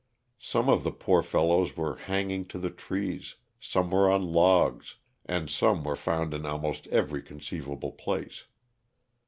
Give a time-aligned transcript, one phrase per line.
[0.39, 4.95] Some of the poor fellows were hang ing to the trees, some were on logs,
[5.27, 8.45] and some were found in almost every conceivable place.